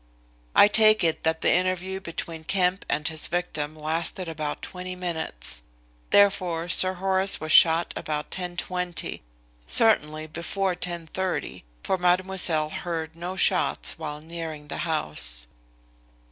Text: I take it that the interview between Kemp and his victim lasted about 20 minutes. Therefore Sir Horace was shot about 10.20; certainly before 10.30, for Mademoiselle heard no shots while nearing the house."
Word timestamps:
I 0.55 0.67
take 0.67 1.03
it 1.03 1.21
that 1.25 1.41
the 1.41 1.53
interview 1.53 1.99
between 1.99 2.43
Kemp 2.43 2.87
and 2.89 3.07
his 3.07 3.27
victim 3.27 3.75
lasted 3.75 4.27
about 4.27 4.63
20 4.63 4.95
minutes. 4.95 5.61
Therefore 6.09 6.67
Sir 6.69 6.95
Horace 6.95 7.39
was 7.39 7.51
shot 7.51 7.93
about 7.95 8.31
10.20; 8.31 9.21
certainly 9.67 10.25
before 10.25 10.73
10.30, 10.73 11.61
for 11.83 11.99
Mademoiselle 11.99 12.71
heard 12.71 13.15
no 13.15 13.35
shots 13.35 13.99
while 13.99 14.21
nearing 14.21 14.69
the 14.69 14.77
house." 14.89 15.45